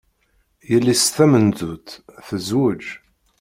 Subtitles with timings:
[0.69, 1.87] Yelli-s tamenzut
[2.25, 2.85] tezweǧ.